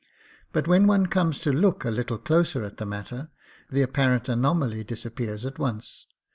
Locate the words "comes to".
1.05-1.51